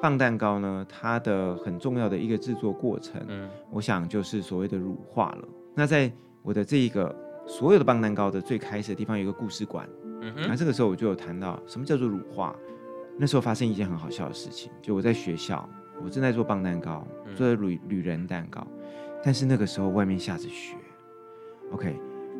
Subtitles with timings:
[0.00, 5.48] 棒蛋糕呢，它的很重要的一个制作过程，嗯，我想就是所谓的乳化了。
[5.74, 6.10] 那在
[6.42, 7.14] 我的这一个
[7.46, 9.88] 所有的棒蛋糕的最开始的地方有一个故事馆，
[10.20, 12.54] 嗯那这个时候我就有谈到什么叫做乳化。
[13.20, 15.68] 那时候发生一件很好笑的事情，就我在学校，
[16.04, 17.04] 我正在做棒蛋糕，
[17.34, 18.64] 做的铝铝人蛋糕，
[19.24, 20.76] 但是那个时候外面下着雪。
[21.72, 21.96] OK，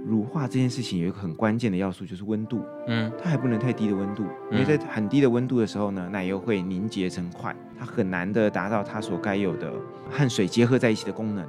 [0.06, 9.72] 乳化这件事情有一个很关键的要素就是温度，嗯，它还不能太低的温度，因为在很低的温度的时候呢，奶油会凝结成块，它很难的达到它所该有的
[10.10, 11.46] 和水结合在一起的功能。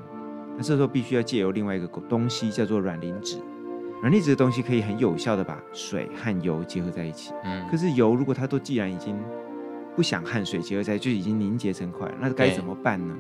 [0.57, 3.37] 那这时候必须要借由另外一个东西叫做软磷脂，
[4.01, 7.31] 软磷脂的东西可以很有效的把水和油结合在一起。
[7.45, 9.17] 嗯，可是油如果它都既然已经
[9.95, 13.15] 不想和水结合在就已经凝结成块，那该怎么办呢？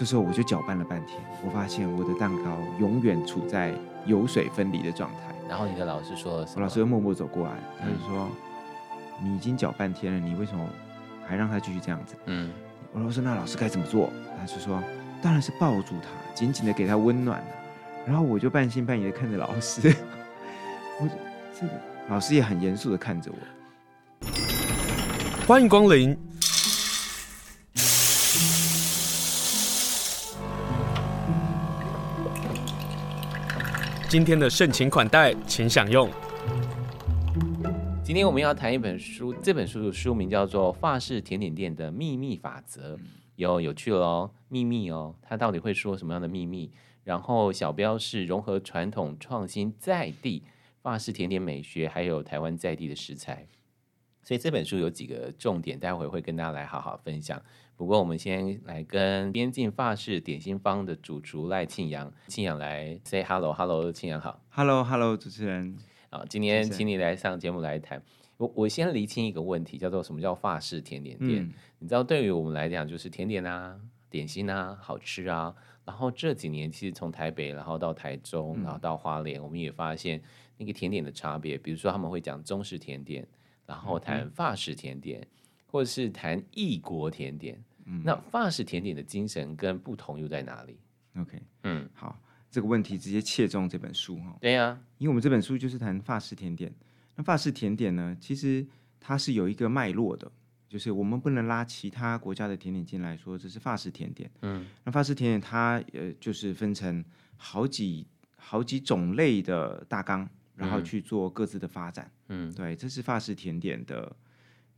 [0.00, 3.74] 这时候我就搅拌了半天，我发现我的蛋糕永远处在
[4.06, 5.34] 油水分离的状态。
[5.46, 6.56] 然后你的老师说了什么？
[6.56, 8.30] 我老师又默默走过来，他就说
[9.22, 10.66] ：“你已经搅半天了，你为什么
[11.26, 12.50] 还让他继续这样子？”嗯，
[12.94, 14.82] 我说：“那老师该怎么做？”他就说
[15.20, 17.44] ：“当然是抱住他，紧紧的给他温暖。”
[18.08, 19.94] 然后我就半信半疑的看着老师，
[20.98, 21.06] 我
[21.60, 21.72] 这个
[22.08, 23.36] 老师也很严肃的看着我。
[25.46, 26.16] 欢迎光临。
[34.10, 36.10] 今天的盛情款待，请享用。
[38.02, 42.96] 今天我们要谈一本书，这本书的书名叫做《法式甜点店的秘密法则》，
[43.36, 46.72] 有有趣了哦，秘密哦，它到底会说什么样的秘密？
[47.04, 50.42] 然后小标是融合传统创新在地
[50.82, 53.46] 法式甜点美学，还有台湾在地的食材。
[54.24, 57.40] 所以这本书有几个重点，待会会跟大家来好好分享。
[57.80, 65.74] 不过我们先来跟边境法式点心坊的主厨赖庆阳，庆阳来 say hello，hello，庆阳好，hello，hello，主持人，
[66.10, 68.02] 啊，今天请你来上节目来谈。
[68.36, 71.42] 我我先厘清一个问题，叫做什么叫法式甜点店？
[71.42, 73.80] 嗯、你知道，对于我们来讲，就是甜点啊、
[74.10, 75.54] 点心啊、好吃啊。
[75.86, 80.20] 然后这几年，其实从台北，然后到台中，然后到花莲，嗯、我们也发现
[80.58, 81.56] 那个甜点的差别。
[81.56, 83.26] 比如说，他们会讲中式甜点，
[83.64, 85.26] 然后谈法式甜点，嗯、
[85.66, 87.58] 或者是谈异国甜点。
[87.90, 90.78] 嗯、那法式甜点的精神跟不同又在哪里
[91.16, 94.38] ？OK，嗯，好，这个问题直接切中这本书哈。
[94.40, 96.72] 对呀、啊，因为我们这本书就是谈法式甜点。
[97.16, 98.64] 那法式甜点呢，其实
[99.00, 100.30] 它是有一个脉络的，
[100.68, 104.30] 就是我们不能拉其他国家的甜点进来说这是法式甜点。
[104.42, 107.04] 嗯，那法式甜点它呃就是分成
[107.36, 108.06] 好几
[108.36, 112.10] 好几种类的大纲，然后去做各自的发展。
[112.28, 114.14] 嗯，对，这是法式甜点的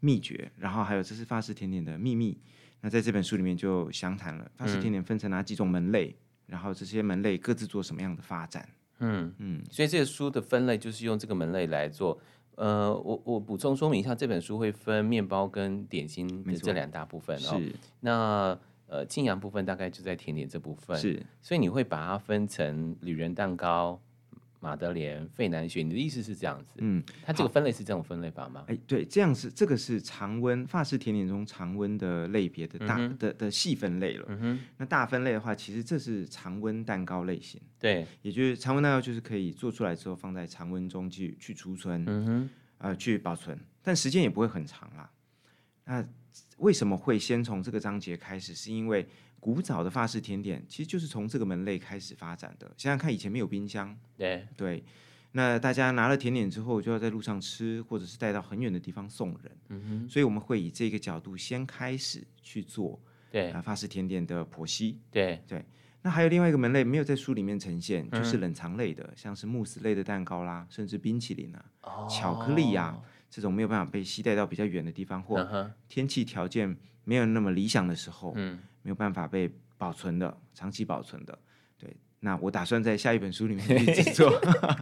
[0.01, 2.41] 秘诀，然后还有这是法式甜点的秘密。
[2.82, 6.16] 那在这本书里面就详谈了法式甜点分成哪几种门类，嗯、
[6.48, 8.69] 然后这些门类各自做什么样的发展。
[8.98, 12.21] 嗯嗯，所以这个书的分类就是用这个门类来做。
[12.56, 17.34] 呃，我我补充说明一下，这本书会分面包跟点心的这两大部分。
[17.37, 17.59] 哦。
[17.59, 17.75] 是。
[18.00, 20.97] 那呃，庆阳部分大概就在甜点这部分。
[20.98, 21.25] 是。
[21.41, 23.98] 所以你会把它分成旅人蛋糕。
[24.62, 26.75] 马德莲、费南雪，你的意思是这样子？
[26.78, 28.65] 嗯，它这个分类是这种分类法吗？
[28.69, 34.27] 哎，对，这样是这个是常温法式甜点中常温的类别的大、嗯、的的细分类了。
[34.28, 37.61] 嗯哼，那大分类的话，其实这是常温蛋糕类型。
[37.81, 45.11] 对，也就是常温蛋糕就是可以做出来之后放在常温中去去储存，嗯哼，呃，去保存，但时间也不会很长啦。
[45.84, 46.09] 那
[46.59, 48.55] 为什么会先从这个章节开始？
[48.55, 49.05] 是因为
[49.42, 52.72] 古早的法式甜点其实就是从这个门类开始发展的。
[52.76, 54.84] 想想看，以前没有冰箱，对对，
[55.32, 59.56] 那大家拿了甜点之后就要在路上吃，或者是带到很远的地方送人。
[59.70, 63.00] 嗯哼，所以我们会以这个角度先开始去做
[63.33, 65.00] 对啊法式甜点的剖析。
[65.10, 65.65] 对对，
[66.03, 78.60] 那还有另外一个门类没有在书里面呈现，就是冷藏类的，嗯、像是慕斯类的蛋糕啦，甚至冰淇淋啊、哦、巧克力呀、啊、这种没有办法被携带到比较远的地方，或天气条件没有那么理想的时候，嗯。
[78.83, 81.39] 没有办法被保存的，长期保存的，
[81.79, 81.95] 对。
[82.25, 84.31] 那我打算在下一本书里面去制作，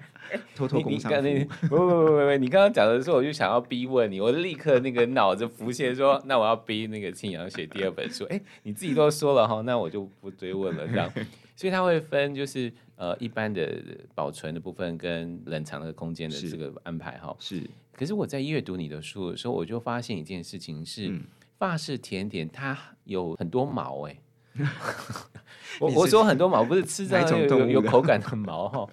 [0.54, 1.44] 偷偷工商服务。
[1.68, 8.24] 不不不不不，你刚刚讲的时候，我就想要逼问你，我立刻那个脑子浮现说， 那我要逼那个庆阳写第二本书。
[8.24, 10.86] 哎，你自己都说了哈，那我就不追问了。
[10.86, 11.10] 这样，
[11.56, 13.82] 所以它会分就是呃一般的
[14.14, 17.34] 保存的部分跟冷藏的空间的这个安排哈。
[17.38, 17.62] 是。
[17.94, 21.08] 可是我在阅读你的书的时候，我就发现一件事情是。
[21.08, 21.22] 嗯
[21.60, 22.74] 法式甜点它
[23.04, 24.18] 有很多毛哎，
[25.78, 28.88] 我我说很多毛不是吃在有有，有口感的毛哈，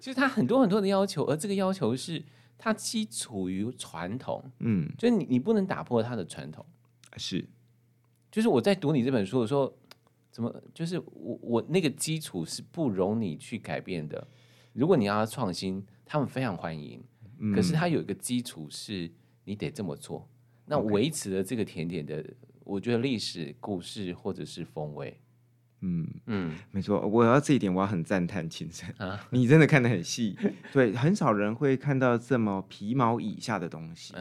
[0.00, 2.20] 就是它很多很多的要求，而这个要求是
[2.58, 6.66] 它基础于传统，嗯，就是你你不能打破它的传统，
[7.16, 7.48] 是，
[8.32, 9.72] 就是我在读你这本书的时候，
[10.32, 14.26] 怎么就是我我那个基础是不容你去改变的，
[14.72, 17.00] 如果你要创新，他们非常欢迎，
[17.54, 19.08] 可是它有一个基础是
[19.44, 20.28] 你得这么做。
[20.68, 22.24] 那维持了这个甜点的
[22.64, 25.18] 我觉得历史故事或者是风味。
[25.80, 30.36] 嗯嗯，没错，我要这一点我要很赞叹清晨啊，你真的看得很细，
[30.72, 34.12] 对，很少人会看到这么皮毛以下的东西。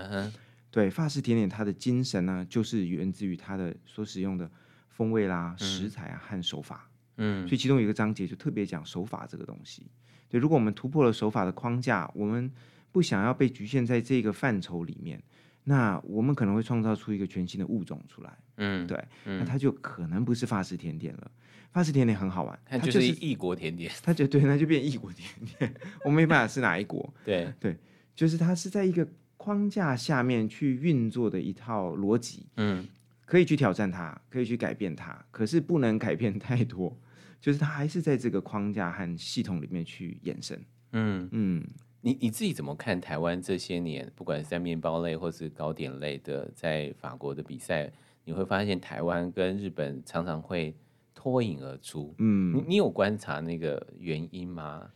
[0.69, 4.47] 对，法式甜点它的精神呢，就是源自于它的所使用的
[4.89, 6.87] 风味啦、嗯、食材啊和手法。
[7.15, 9.87] 嗯，所以其中有一个章节就特别讲手法这个东西。
[10.29, 12.51] 对，如果我们突破了手法的框架，我们
[12.91, 15.19] 不想要被局限在这个范畴里面，
[15.69, 18.37] 那我们可能会创造出一个全新的物种出来。
[18.55, 21.29] 嗯，对，嗯、那它就可能不是法式甜点了。
[21.73, 25.73] 法式甜点很好玩，它就是异国甜点，它就对，那就变异国甜点。
[26.05, 27.77] 我没办法是哪一国， 对对，
[28.15, 29.05] 就是它是在一个
[29.35, 32.87] 框架下面去运作的一套逻辑，嗯，
[33.25, 36.97] 可以去挑战它，可以去改变它，可是不能改变太多，
[37.41, 40.59] 就是它还是在这个框架和系统里面去延伸。
[40.93, 41.67] 嗯嗯，
[42.07, 47.91] 你你自己怎么看台湾这些年，不管是在面包类或是糕点类的，在法国的比赛，
[48.23, 50.75] 你会发现台湾跟日本常常会。
[51.19, 54.87] 脱颖而出，嗯，你你有观察那个原因吗？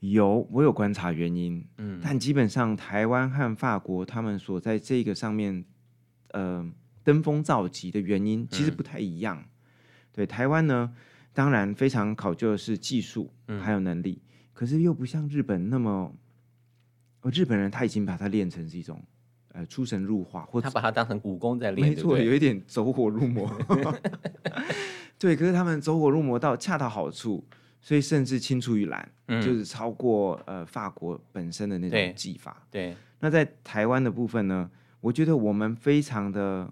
[0.00, 5.64] 有，我有观察原因，嗯，但基本上台湾和法国他们所在这个上面，
[6.32, 6.70] 呃，
[7.02, 9.38] 登峰造极的原因其实不太一样。
[9.38, 9.48] 嗯、
[10.12, 10.94] 对，台湾呢，
[11.32, 13.32] 当然非常考究的是技术
[13.64, 16.14] 还有能力，嗯、可是又不像日本那么，
[17.30, 19.02] 日本人他已经把它练成是一种。
[19.52, 23.50] 呃，出神入化，或者他把它当成武功在练，没错，对对有一点走火入魔。
[25.18, 27.42] 对，可是他们走火入魔到恰到好处，
[27.80, 32.62] 所以甚至青出于蓝，嗯、就是超过呃法国本身的那种技法。
[32.70, 34.70] 对，对那在台湾的部分呢，
[35.00, 36.70] 我觉得我们非常的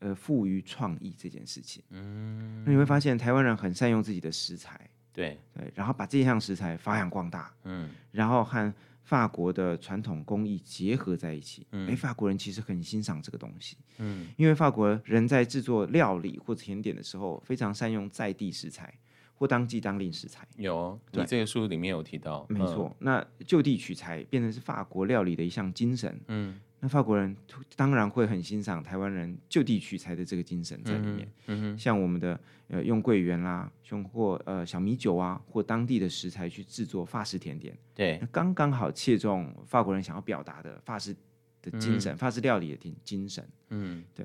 [0.00, 1.82] 呃富于创意这件事情。
[1.88, 4.78] 嗯，那你会发现台湾人很善用自己的食材，
[5.14, 7.50] 对对，然后把这项食材发扬光大。
[7.64, 8.70] 嗯，然后和。
[9.08, 18.92] 法国的传统工艺结合在一起，哎、嗯，法国人其实很欣赏这个东西，嗯，因为法国人在制作料理或甜点的时候，非常善用在地食材
[19.34, 20.46] 或当季当令食材。
[20.58, 26.60] 有，你这个书里面有提到，没错，嗯、那就地取材变成是法国料理的一项精神，嗯。
[26.80, 27.36] 那法国人
[27.74, 32.38] 当然会很欣赏台湾人就地取材的这个精神在里面，嗯嗯、像我们的
[32.68, 41.14] 呃用桂圆啦，用或呃小米酒啊，或当地的食材去制作法式甜点，对，刚刚好切中法国人想要表达的法式
[41.60, 44.24] 的精神，嗯、法式料理的精神，嗯，对，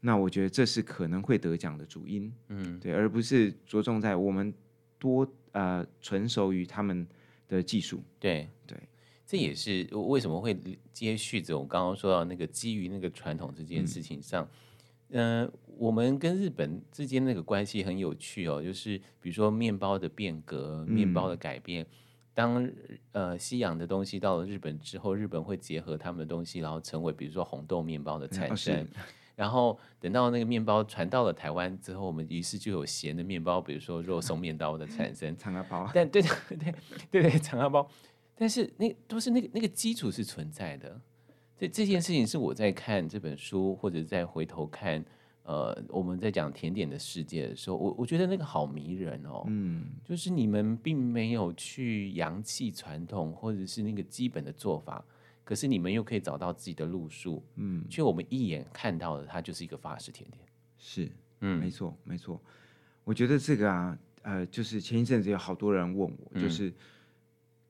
[0.00, 4.52] 那我觉得这是可能会得奖的主因，嗯，对，而不是着重在我们
[4.98, 7.06] 多呃纯熟于他们
[7.46, 8.48] 的技术，对。
[8.66, 8.76] 对。
[9.32, 10.54] 这也是为什么会
[10.92, 14.46] 接续着我刚刚说到那个基于那个传统这件事情上，
[15.08, 21.86] 嗯、呃，我们跟日本之间那个关系很有趣哦，就是比如说面包的变革、面包的改变，嗯、
[22.34, 22.70] 当
[23.12, 28.88] 呃西洋的东西到了日本之后，日本会结合他们的东西，然后成为比如说红豆面包的产生，嗯、
[29.34, 36.74] 然后等到那个面包传到了台湾之后，我们于是就有咸的面包，比如说肉松面包的产 生，长阿包，但对 对对
[37.10, 37.88] 对对长阿包。
[38.34, 41.00] 但是那都是那个那个基础是存在的，
[41.56, 45.04] 这这件事情是我在看这本书或者在回头看，
[45.44, 55.04] 呃，我们在讲甜点的世界的时候，我我觉得那个好迷人哦，嗯，就是你们并没有去扬弃传统或者是那个基本的做法，
[55.44, 60.44] 可是你们又可以找到自己的路数，嗯，却我们一眼看到的它就是一个法式甜点，
[60.78, 61.08] 是，
[61.40, 62.40] 嗯，没错没错，
[63.04, 66.72] 我觉得这个啊，呃，就是前一阵子有好多人问我，就是。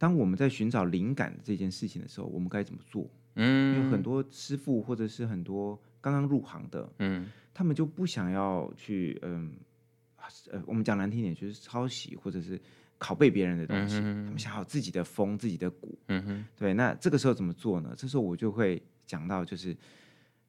[0.02, 3.08] 嗯当我们在寻找灵感这件事情的时候，我们该怎么做？
[3.36, 9.52] 嗯，因为很多师傅或者是很多刚刚入行的，嗯，他们就不想要去，嗯，
[10.50, 12.60] 呃，我们讲难听点，就是抄袭或者是
[12.98, 15.96] 拷贝别人的东西，嗯、他们想要自己的风、自己的骨。
[16.08, 16.74] 嗯哼，对。
[16.74, 17.94] 那这个时候怎么做呢？
[17.96, 19.76] 这时候我就会讲到，就是，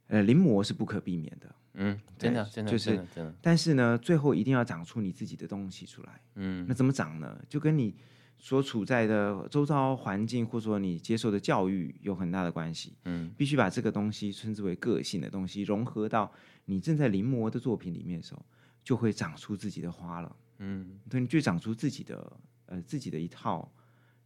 [0.08, 1.56] 呃，临摹是不可避免的。
[1.76, 3.36] 嗯，真的，真的，就是，真的，真的。
[3.40, 6.20] 但是呢，最后一定要长出你自己的东西出来。
[6.38, 7.40] 嗯，那怎么长呢？
[7.48, 7.96] 就跟你。
[8.44, 12.94] 所处在的周遭环境，或者说你接受的教育有很大的关系。
[13.06, 16.30] 嗯，必须把这个东西称之为个性的东西融合到
[16.66, 18.46] 你正在临摹的作品里面的时候，
[18.84, 20.36] 就会长出自己的花了。
[20.58, 23.74] 嗯，对，你就长出自己的呃自己的一套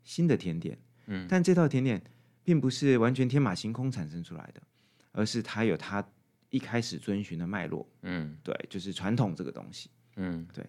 [0.04, 0.76] 新的甜点。
[1.06, 2.02] 嗯，但这套甜点
[2.44, 4.62] 并不是完全天马行空产生出来的，
[5.12, 6.04] 而是它有它
[6.50, 7.88] 一开始遵循的脉络。
[8.02, 9.92] 嗯，对，就是传统这个东西。
[10.16, 10.66] 嗯，对。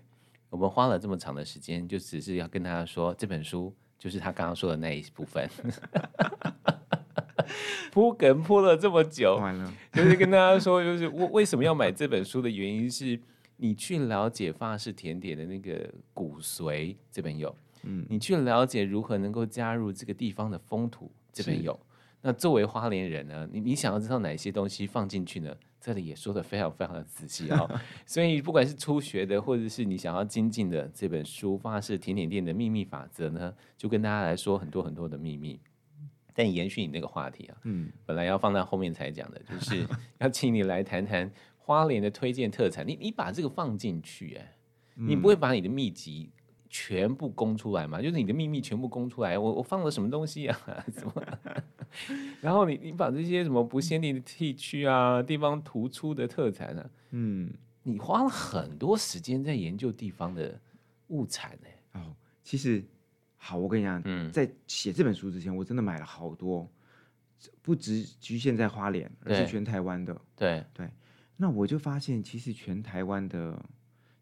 [0.50, 5.48] 我们花了这么长的时间，就只是要跟大家说，这本书就是他刚刚说的那一部分。
[7.90, 13.18] 铺梗铺了这么久，完了，就是跟大家说，就是为为什么要买这本书的原因是，
[13.56, 21.78] 你去了解法式甜点的那个骨髓，这本有，嗯，你去了解如何能够加入这个地方的风土，这本有。
[22.20, 25.54] 那作为花莲人呢，你你想要知道哪些东西放进去呢？
[25.80, 27.68] 这里也说的非常非常的仔细哦。
[28.06, 35.60] 所以不管是初学的，或者是你想要精进的，这本书《法式甜点店的秘密法则》呢，就跟大家来说很多很多的秘密。
[36.34, 39.84] 但延续你那个话题啊，嗯，本来要放在后面才讲的，就是
[40.18, 42.86] 要请你来谈谈花莲的推荐特产。
[42.86, 44.56] 你你把这个放进去，哎，
[44.94, 46.30] 你不会把你的秘籍。
[46.68, 49.38] 全部供出来嘛，就是你的秘密全部供出来。
[49.38, 50.58] 我我放了什么东西啊？
[50.92, 51.24] 什么？
[52.40, 57.50] 然后你你把这些什么不限定的地区啊、地方突出的特产啊，嗯，
[57.82, 60.60] 你花了很多时间在研究地方的
[61.08, 62.00] 物产呢。
[62.00, 62.84] 哦，其实
[63.36, 66.70] 好，我跟你讲，嗯，在写这本书之前，我真的买了好多，
[67.62, 70.14] 不只局限在花莲，而是全台湾的。
[70.36, 70.90] 对对，
[71.36, 73.58] 那我就发现，其实全台湾的。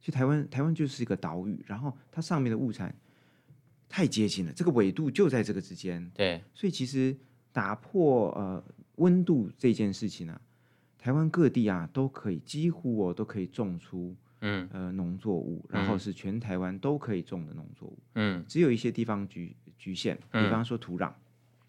[0.06, 2.94] 就台湾，台湾就是一个岛屿，然后它上面的物产
[3.88, 6.08] 太接近了，这个纬度就在这个之间。
[6.14, 7.16] 对，所以其实
[7.50, 8.62] 打破呃
[8.98, 10.40] 温度这件事情啊，
[10.96, 17.98] 台湾各地啊都可以，几乎哦都可以种出嗯呃农作物，然后是全台湾都可以种的农作物。
[18.14, 21.12] 嗯，只有一些地方局局限，比方说土壤，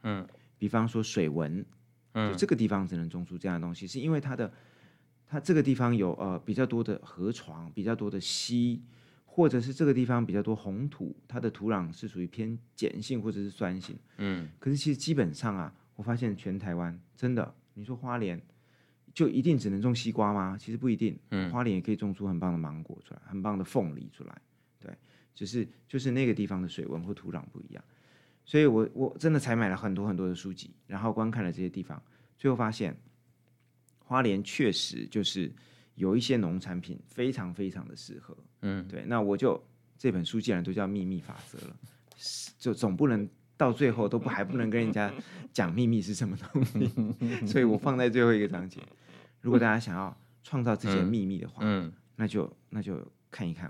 [0.03, 0.23] 嗯，
[0.59, 1.65] 比方说水文，
[2.11, 4.53] 嗯，就这个地方只能种出这样的东西，是因为它的。
[5.29, 8.81] 它这个地方有呃比较多的河床，比较多的溪，
[9.25, 13.97] 或者是这个地方比较多红土，它的土壤是属于偏碱性或者是酸性。
[14.17, 18.41] 嗯，可是其实基本上啊，我发现全台湾真的，你说花莲
[19.13, 20.57] 就一定只能种西瓜吗？
[20.57, 24.41] 其实不一定，嗯，花莲也可以种出很棒的芒果出来，很棒的凤梨出来。
[24.79, 24.95] 对，
[25.35, 27.83] 只是就是那个地方的水温或土壤不一样，
[28.45, 32.01] 所以我我真的采买了很多很多的书籍，然后观看了这些地方，
[32.37, 32.95] 最后发现。
[34.07, 35.51] 花莲确实就是
[35.95, 39.03] 有一些农产品非常非常的适合，嗯，对。
[39.05, 39.61] 那我就
[39.97, 41.75] 这本书既然都叫秘密法则了，
[42.57, 45.13] 就总不能到最后都不还不能跟人家
[45.51, 46.89] 讲秘密是什么东西，
[47.45, 48.79] 所以我放在最后一个章节。
[49.41, 53.69] 如果大家想要创造自己的秘密的话，嗯，那就那就看一看。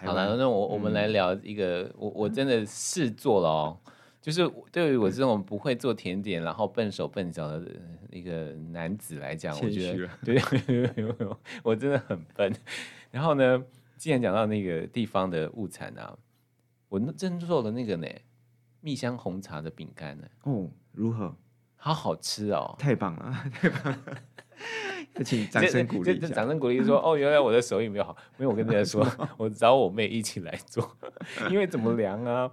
[0.00, 3.78] 好了，那我我们来聊一个，我我真的试做了哦。
[4.26, 7.62] 就是对于我这种不会做甜点，然后笨手笨脚的
[8.10, 10.42] 一个男子来讲，我觉得对，
[11.62, 12.52] 我真的很笨。
[13.12, 13.62] 然后呢，
[13.96, 16.18] 既然讲到那个地方的物产啊，
[16.88, 18.08] 我真做了那个呢，
[18.80, 20.26] 蜜香红茶的饼干呢。
[20.42, 21.32] 哦，如何？
[21.76, 22.74] 好好吃哦！
[22.80, 24.24] 太棒了， 太棒了！
[25.24, 28.50] 请掌声鼓励，掌声鼓励说： “哦，原来我的手艺没有好，没有。
[28.50, 29.06] 我跟大家说，
[29.38, 30.96] 我找我妹一起来做，
[31.48, 32.50] 因为怎么量啊？”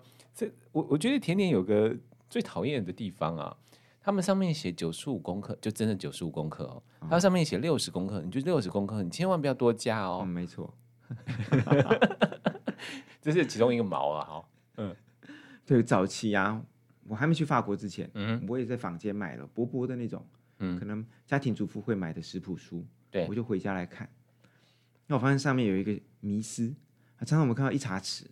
[0.74, 1.96] 这我我觉得甜点有个
[2.30, 3.56] 最讨厌的地方啊，
[4.02, 6.84] 他们上面写九十五公克，就真的九十五公克哦。
[7.10, 10.22] 它上面写六十公克，你就六十公克，你千万不要多加哦。
[10.24, 10.74] 嗯，没错，
[13.22, 14.26] 这是其中一个毛啊。
[14.26, 14.46] 哈。
[14.78, 14.96] 嗯，
[15.66, 16.62] 对，早期啊，
[17.08, 20.26] 我还没去法国之前，嗯，我也在坊间买了薄薄的那种，
[20.60, 24.10] 嗯，可能家庭主妇会买的食谱书，对，我就回家来看。
[25.06, 26.74] 那我发现上面有一个迷思，
[27.20, 28.24] 常常我们看到一茶匙。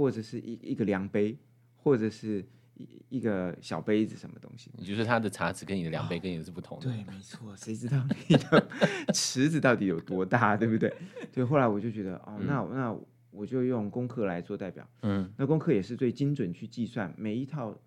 [0.00, 1.36] 或者是一一个量杯，
[1.76, 2.42] 或者是
[2.74, 4.70] 一一个小杯子，什么东西？
[4.78, 6.88] 你就是他的茶匙跟你的量杯跟你的是不同的。
[6.88, 8.68] 哦、对，没错，谁知道你的
[9.12, 10.90] 池子到底有多大，对不对？
[11.30, 12.98] 对，后来我就觉得，哦，那那
[13.30, 14.88] 我就用功课来做代表。
[15.02, 17.78] 嗯，那功课也是最精准去计算，每一套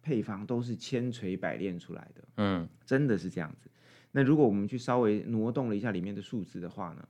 [0.00, 2.22] 配方都是千锤百炼出来的。
[2.36, 3.68] 嗯，真的是这样子。
[4.12, 7.08] 那如果我们去稍微挪动了一下里面的数字的话呢？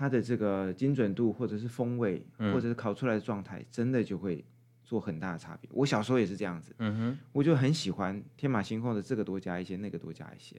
[0.00, 4.42] 它的这个精准度，或者是风味，或者是烤出来的状态，真的就会
[4.82, 5.68] 做很大的差别。
[5.74, 10.56] 我小时候也是这样子，嗯哼，我就很喜欢天马行空的这个多加一些，那个多加一些，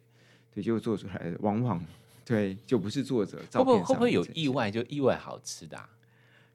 [0.53, 1.83] 对，就做出来的往往
[2.23, 3.85] 对就不是作者照片上。
[3.87, 4.69] 会不会有意外？
[4.69, 5.89] 就意外好吃的啊？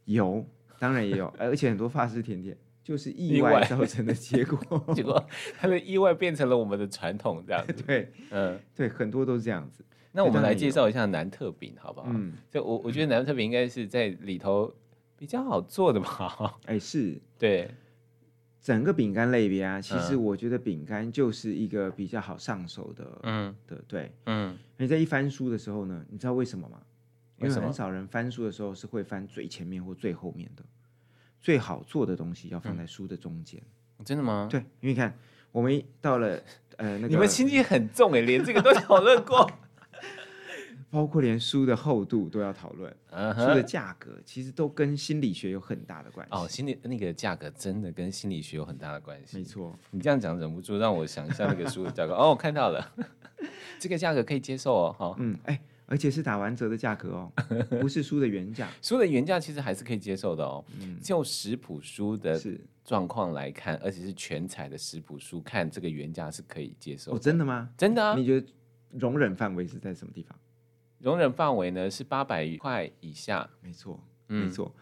[0.04, 0.46] 有，
[0.78, 5.28] 当然也有，而且很多法式甜点就是意外造成的结果， 结果
[5.58, 7.72] 它的意外变成了我们的传统，这样子。
[7.82, 9.84] 对，嗯，对，很多都是这样子。
[10.16, 12.06] 那我们来介绍一下南特饼，好不好？
[12.08, 14.72] 嗯，就我我觉得南特饼应该是在里头
[15.18, 16.58] 比较好做的吧？
[16.64, 17.70] 哎，是对，
[18.62, 24.56] 整个饼干类别啊，其实我觉得饼干就是一个比较好上手的，嗯的，对，嗯。
[24.78, 26.80] 你在一翻书的时候呢，你知道为什么吗？
[27.36, 30.64] 因为很少人翻书的时候是会翻最前面或最后面的，
[31.42, 33.62] 最好做的东西要放在书的中间。
[34.02, 34.48] 真的吗？
[34.50, 35.14] 对，因为你看
[35.52, 36.40] 我们到了
[36.78, 39.46] 呃，那个你们心机很重哎，连这个都讨论过。
[40.88, 43.48] 包括连书的厚度都要讨论，uh huh.
[43.48, 46.32] 书的价格其实都跟心理学有很大的关系。
[46.34, 49.38] 哦，心理那个价格真的跟心理学有很大的关系。
[49.38, 52.14] 没错，你这样讲忍不住让我想一下那个书的价格。
[52.16, 52.94] 哦，我看到了，
[53.78, 54.96] 这个价格可以接受哦。
[54.96, 57.32] 好，嗯，哎，而且是打完折的价格哦，
[57.80, 58.70] 不是书的原价。
[58.80, 60.64] 书的原价其实还是可以接受的哦。
[60.80, 62.40] 嗯，就食谱书的
[62.84, 67.14] 状况来看，而且是全彩的食谱书，看这个原价是可以接受。
[67.14, 67.68] 哦，真的吗？
[67.76, 68.14] 真的啊？
[68.16, 68.46] 你觉得？
[68.92, 70.38] 容忍范围是在什么地方？
[71.06, 73.48] 容忍范围呢是八百块以下。
[73.60, 74.74] 没错，嗯没错，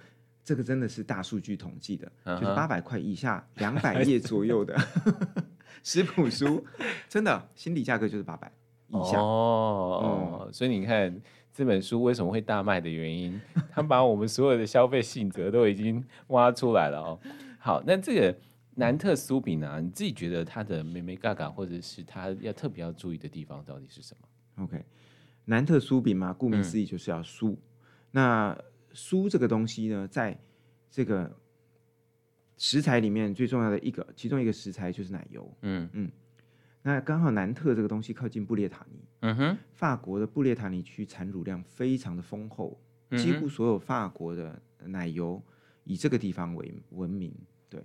[0.43, 4.75] 这个真的是大数据统计的，就是八百块以下 两百页左右的
[5.85, 6.65] 食谱书，
[7.09, 8.51] 真的心理价格就是八百
[8.89, 9.19] 以下。
[9.21, 11.21] 哦，所以你看
[11.53, 13.39] 这本书为什么会大卖的原因，
[13.71, 17.21] 他把我们所有的消费性格都已经挖出来了哦。
[17.59, 18.35] 好，那这个
[18.77, 24.85] 南特酥饼啊，你自己觉得它的美眉嘎嘎，或者是它要特别要注意的地方到底是什么？OK，
[25.47, 27.53] 南特酥饼嘛，顾名思义就是要酥。
[27.53, 27.59] 嗯、
[28.13, 28.59] 那
[28.93, 30.39] 酥这个东西呢，在
[30.91, 31.37] 这个
[32.57, 35.57] 食材里面最重要的一个，其中一个食材就是奶油。
[35.63, 36.11] 嗯嗯。
[36.83, 42.79] 那刚好南特这个东西靠近布列塔尼，嗯哼，法国的布列塔尼区产乳量非常的丰厚，
[43.17, 45.43] 几乎所有法国的奶油
[45.85, 47.35] 以这个地方为闻名。
[47.71, 47.83] 对，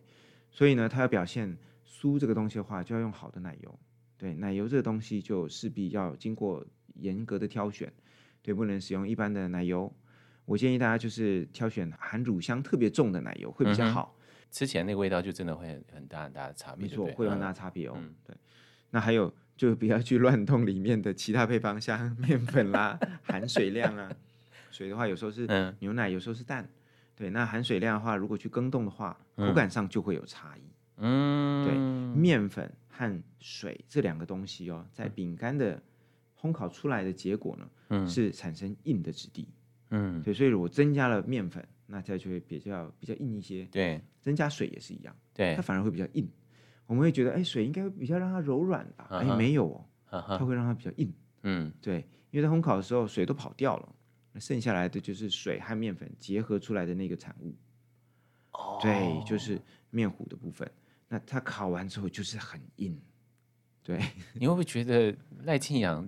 [0.51, 3.79] 所以呢，它要表现酥这个东西的话，就要用好的奶油。
[4.17, 6.65] 对，奶油这个东西就势必要经过
[6.99, 7.91] 严格的挑选，
[8.41, 9.93] 对，不能使用一般的奶油。
[10.45, 16.87] 我建议大家就是挑选含乳香特别重的奶油会比较好，嗯、吃起来那个味道就真的会很很大很大的差别。
[16.87, 17.93] 没错，会有很大差别哦。
[17.97, 18.35] 嗯、对。
[18.89, 24.11] 那还有，就不要去乱动里面的其他配方，像 面粉啦、含水量啊。
[24.71, 25.47] 水的话，有时候是
[25.79, 26.67] 牛奶，有时候是蛋。
[27.15, 30.61] 对，那含水量的话，如果去更动的话，口感上就会有差异。
[30.97, 35.79] 嗯，对，面粉和水这两个东西哦，在饼干的
[36.39, 39.47] 烘烤出来的结果呢，嗯，是产生硬的质地。
[39.89, 43.65] 嗯，对，所以如果增加了面粉，那它就会比较比较硬一些。
[43.71, 45.15] 对，增加水也是一样。
[45.33, 46.29] 对，它反而会比较硬。
[46.85, 49.07] 我们会觉得，哎，水应该会比较让它柔软吧？
[49.09, 51.13] 哎，没有哦，它会让它比较硬。
[51.43, 51.97] 嗯，对，
[52.31, 53.95] 因为在烘烤的时候水都跑掉了，
[54.31, 57.55] 那剩下来的就是水和面粉结合出来的那个产物。
[58.51, 59.59] 哦，对，就是
[59.89, 60.69] 面糊的部分。
[61.07, 62.99] 那它烤完之后就是很硬。
[63.81, 63.99] 对，
[64.33, 66.07] 你会不会觉得赖庆阳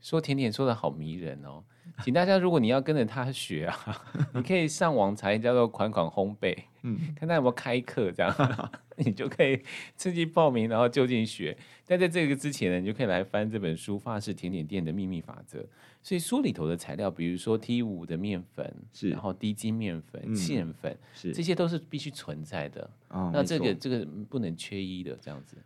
[0.00, 1.62] 说甜点说的好迷人哦？
[2.04, 8.32] 请大家，如果你要跟着他学啊， 你可以上网查一叫做“款款烘焙”，嗯，看他有没有开课这样。
[8.96, 9.60] 你就可以
[9.96, 11.56] 自己报名，然后就近学。
[11.86, 15.58] 但在这个之前呢，你就可以来翻这本书《法式甜点店的秘密法则》。
[16.02, 22.88] 所以书里头的材料，比如说 T 五的面粉，是，然后低筋面粉、芡、嗯、粉，是，这些都是必须存在的。
[23.08, 25.56] 哦，那这个这个不能缺一的，这样子。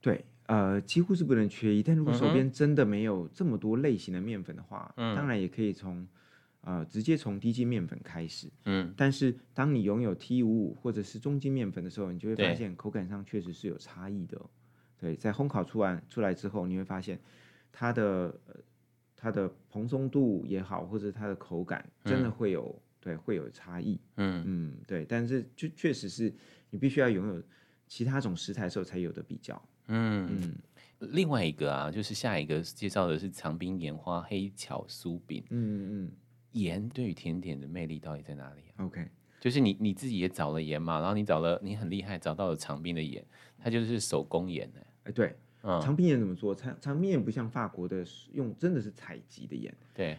[0.00, 1.74] 对，呃，几乎是不能缺。
[1.74, 1.82] 一。
[1.82, 6.06] 但如果手边真的没有这么多类型的面粉的话，嗯、当然也可以从。
[6.62, 14.50] 呃，直接从低筋面粉开始，嗯，但是当你拥有 T 五五或者是中筋面粉的时候，你就会发现口感上确实是有差异的哦。
[14.98, 17.20] 对，在烘烤出完出来之后，你会发现
[17.70, 18.36] 它的
[19.14, 24.42] 它的蓬松度也好，或者它的口感真的会有、嗯、对会有差异，嗯。
[24.44, 26.34] 嗯，对，但是就确实是
[26.70, 27.40] 你必须要拥有
[27.86, 29.54] 其他种食材的时候才有的比较，
[29.88, 30.28] 嗯。
[30.30, 30.54] 嗯。
[31.12, 36.12] 另外一个啊，就是下一个介绍的是长滨盐花黑巧酥饼，嗯嗯嗯。
[36.52, 39.06] 盐对于甜点的魅力到底在哪里啊？OK，
[39.38, 43.22] 就是你你自己也找了盐嘛，然后你找了你很厉害，找到了长滨的盐，
[43.58, 46.54] 它就是手工盐哎、欸，对，嗯，长滨盐怎么做？
[46.54, 50.16] 长长滨盐不像法国的用真的是采集的盐，对，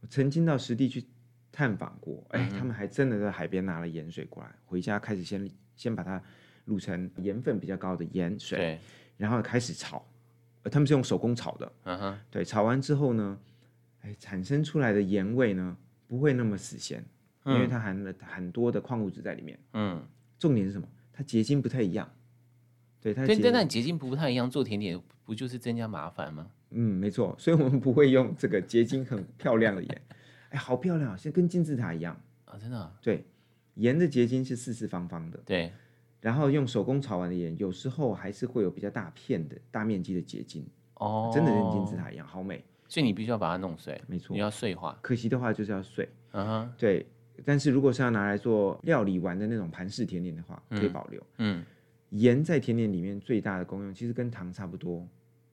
[0.00, 1.04] 我曾经到实地去
[1.52, 6.20] 探访过，哎、他们还真的在海边拿了盐水过来，回家开始先先把它
[6.66, 8.80] 卤成盐分比较高的盐水，对，
[9.16, 10.04] 然后开始炒，
[10.62, 13.38] 呃，他们是用手工炒的，嗯哼，对，炒完之后呢？
[14.20, 15.76] 产生出来的盐味呢，
[16.06, 17.04] 不会那么死咸，
[17.44, 19.58] 因为它含了很多的矿物质在里面。
[19.72, 20.00] 嗯，
[20.38, 20.86] 重点是什么？
[21.12, 22.08] 它结晶不太一样。
[23.00, 26.48] 对，它对，但那结晶不太一样，做甜点不就是增加麻烦吗？
[26.70, 27.34] 嗯，没错。
[27.36, 30.02] 所以我们不会用这个结晶很漂亮的盐。
[30.50, 32.56] 哎，好漂亮，像跟金字塔一样啊！
[32.56, 32.96] 真的啊？
[33.02, 33.26] 对，
[33.74, 35.40] 盐的结晶是四四方方的。
[35.44, 35.72] 对，
[36.20, 40.66] 然后用手工炒完的盐，有时候还是会有比较大片的大面积的结晶。
[40.94, 42.64] 哦，真的跟金字塔一样，好美。
[42.88, 44.98] 所以你必须要把它弄碎，没错，你要碎化。
[45.02, 47.04] 可惜的话就是要碎，嗯哼，对。
[47.44, 51.22] 但是如果是要拿来做料理完的那种盘式甜点的话，可以保留。
[51.36, 51.62] 嗯，
[52.10, 55.06] 盐在甜点里面最大的功用，其实跟糖差不多，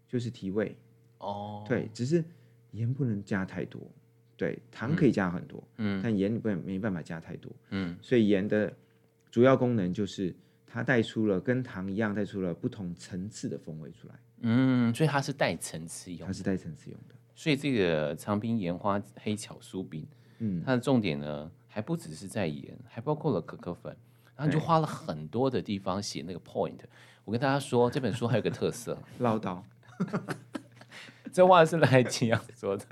[0.08, 0.78] 就是提味。
[1.18, 2.24] 哦，对，只是
[2.72, 3.82] 盐不能加太多，
[4.38, 8.72] 对，糖可以加很多，嗯，但盐你不没办法加太多，嗯，所以盐的
[9.30, 10.34] 主要功能就是
[10.74, 14.16] 它带出了跟糖一样带出了不同层次的风味出来。
[14.42, 17.14] 嗯，所以它是带层次用的，它是带层次用的。
[17.36, 20.08] 所以这个长滨盐花黑巧酥饼，
[20.40, 23.96] 嗯，它的重点呢，还不只是在盐，还包括了可可粉，
[24.36, 26.80] 然后你就花了很多的地方写那个 point。
[27.24, 29.62] 我跟大家说，这本书还有个特色， 唠叨。
[31.32, 32.86] 这话是来吉阳说的，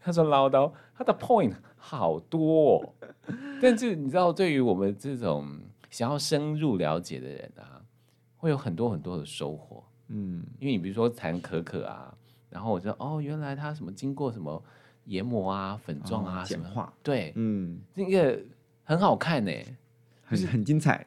[0.00, 2.94] 他说唠叨，他的 point 好多哦，
[3.62, 5.60] 但是你知道，对于我们这种
[5.94, 7.80] 想要深入了解的人啊，
[8.36, 9.84] 会有很多很多的收获。
[10.08, 12.12] 嗯，因为你比如说谈可可啊。
[12.50, 14.60] 然后我就哦，原来它什么经过什么
[15.04, 18.40] 研磨啊、粉状啊、简化，对，嗯，那个
[18.82, 19.52] 很好看呢，
[20.24, 21.06] 很很精彩，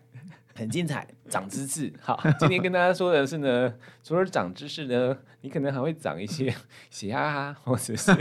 [0.56, 1.94] 很精彩，长知识。
[2.02, 3.74] 好，今天跟大家说的是呢，
[4.04, 6.54] 除了长知识呢，你可能还会长一些
[6.90, 8.12] 血压啊，或者是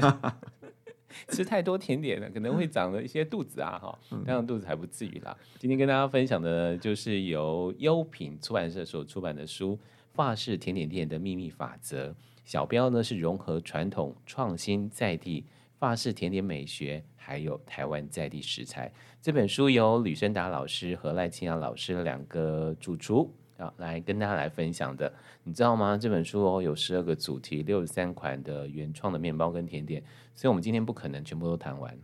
[1.29, 5.37] 吃太多甜点了，可能会长了一些肚子啊，哈，当然肚子还不至于啦。
[5.59, 9.73] 今天跟大家分享的就是由优品出版社所出版的书
[10.13, 12.09] 《法式甜点店的秘密法则》。
[12.45, 15.45] 小标呢是融合传统、创新、在地
[15.79, 18.93] 法式甜点美学，还有台湾在地食材。
[19.21, 25.13] 这本书由吕生达老师和赖清扬老师两个主厨啊来跟大家来分享的。
[25.45, 25.97] 你知道吗？
[25.97, 30.03] 这本书哦有十二个主题，六十三款的原创的面包跟甜点，
[30.35, 31.99] 所以我们今天不可能全部都谈完，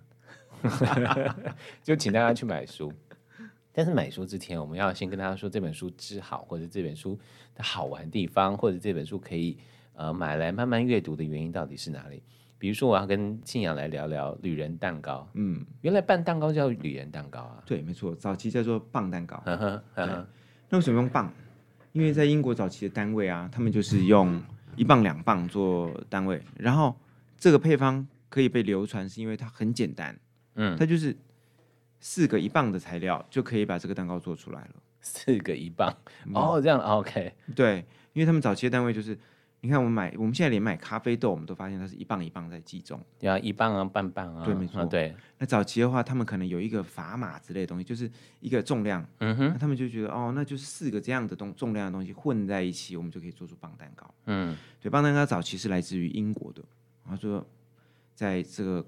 [1.82, 2.92] 就请大家去买书。
[3.72, 7.18] 但是买书之前，我们要先跟大家说这本书之好，或者这本书
[7.54, 9.58] 的好玩地方，或者这本书可以。
[9.94, 12.22] 呃，买来慢慢阅读的原因到底是哪里？
[12.58, 15.28] 比如说，我要跟庆阳来聊聊旅人蛋糕。
[15.34, 17.62] 嗯，原来拌蛋糕叫旅人蛋糕啊？
[17.66, 19.36] 对，没错，早期叫做棒蛋糕。
[19.44, 20.26] 呵呵呵呵，
[20.70, 21.30] 那为什么用磅？
[21.92, 24.42] 因为在英国早期的单位啊，他们就是用
[24.76, 26.94] 一磅、两磅做单位，然后
[27.38, 30.18] 这个配方可以被流传，是因为它很简单。
[30.54, 31.16] 嗯，它就是
[32.00, 34.74] 四个一磅的材料就可以把这个蛋糕做出来了。
[35.00, 35.94] 四个一磅，
[36.34, 37.32] 哦，这样 OK。
[37.54, 39.18] 对，因为他们早期的单位就是。
[39.64, 45.14] 你看，我们买，我们现在连买咖啡豆，我们都发现它是一磅一磅在计重，对啊，一磅啊，半磅啊，对，没错，啊、对。
[45.38, 54.12] 那早期的话，他们可能有一个砝码之类的东西，就是一个重量，嗯哼，那他们就觉得哦，那就是四个这样的东重量的东西混在一起，我们就可以做出棒蛋糕。
[54.26, 56.60] 嗯，对，棒蛋糕早期是来自于英国的，
[57.04, 57.46] 然后说
[58.16, 58.84] 在这个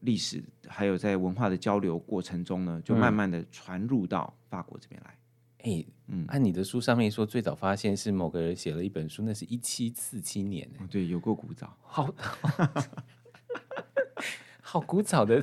[0.00, 5.14] 历史还有在文化的交流过程中呢，就慢慢的传入到法国这边来。
[6.06, 12.14] 嗯，按你的书上面说，最早发现是某个人写了一本书，那是一七四七年，哦，对，有过古早，好，
[14.60, 15.42] 好古早的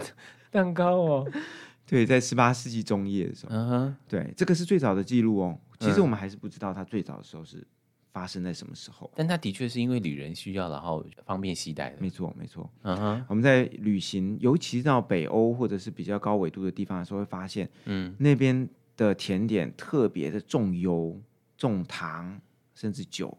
[0.51, 1.31] 蛋糕哦。
[1.88, 5.60] 对，在十八世纪中叶的时候，嗯哼，对，这个是最早的记录哦。
[5.79, 7.65] 其实我们还是不知道它最早的时候是
[8.13, 11.97] 发生在什么时候，但它的确是因为旅人需要，然后方便携带的。
[11.99, 12.71] 没错，没错。
[12.84, 18.69] 嗯哼，我们在旅行，尤其是到北欧或者是比较高纬度的地方的时候，会发现，嗯，那边。
[18.95, 21.19] 的甜点特别的重油、
[21.58, 22.39] 重糖，
[22.73, 23.38] 甚至酒。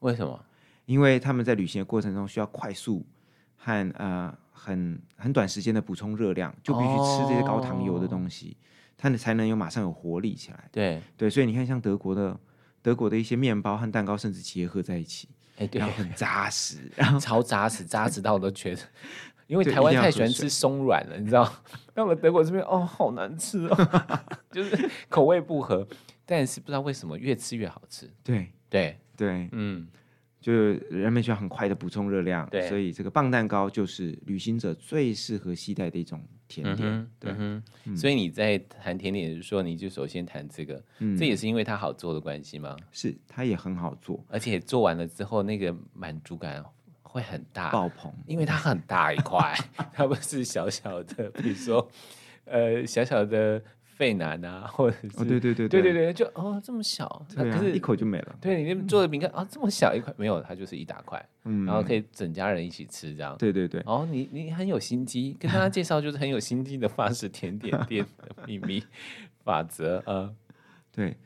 [0.00, 0.44] 为什么？
[0.86, 3.06] 因为他们在旅行的过程中需要快速
[3.56, 8.56] 和呃很很短时间的补充热量，就必须吃这些高糖油的东西，
[8.96, 10.68] 它、哦、才能有马上有活力起来。
[10.70, 12.38] 对对，所以你看，像德国的
[12.82, 18.82] 德国的一些面包和蛋糕，甚至结合在一起，哎，对，然后很扎实， 然后超扎实，扎实到我都觉得。
[19.46, 21.50] 因为台湾太喜欢吃松软了，你知道？
[21.94, 23.76] 到了德国这边，哦，好难吃哦，
[24.50, 25.86] 就是口味不合。
[26.26, 28.10] 但是不知道为什么越吃越好吃。
[28.22, 29.86] 对对对，嗯，
[30.40, 36.88] 就是人们需要很快的补充热量，对，所以这个棒蛋糕就是旅行者最适合携带的一种甜点。
[36.88, 37.62] 嗯、对、嗯，
[37.94, 42.74] 所以你在谈甜点的时候，你就首先谈这个，嗯，这也是因为它好做的关系吗？
[42.90, 46.64] 是，它也很好做，而且做完了之后那个满足感。
[47.14, 49.54] 会很大爆棚，因为它很大一块，
[49.94, 51.88] 它不是小小的，比如说，
[52.44, 58.36] 呃，小小的费南啊，或者是，哦，对对对对对对，就哦这么小，啊、可是一口就没了。
[58.40, 63.36] 对，你那边做的饼干啊，这么小一块，没有，它就是一大块，嗯，然后可以整家人一起吃这样。
[63.38, 68.82] 对对对，哦，你你很有心机，跟大家介绍就是很有心机的法式甜点店的秘密
[69.44, 70.32] 法则啊，
[70.90, 71.16] 对。